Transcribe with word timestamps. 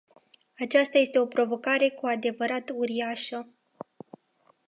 Aceasta 0.65 0.97
este 0.97 1.19
o 1.19 1.25
provocare 1.25 1.89
cu 1.89 2.05
adevărat 2.05 2.71
uriașă. 2.75 3.51